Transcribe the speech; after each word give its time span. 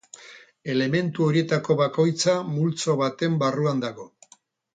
Elementu 0.73 1.27
horietako 1.27 1.75
bakoitza 1.81 2.35
multzo 2.49 2.97
baten 3.03 3.37
barruan 3.45 3.87
dago. 3.87 4.09